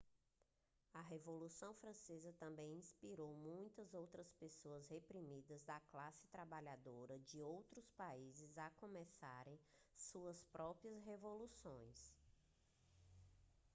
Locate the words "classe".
5.91-6.27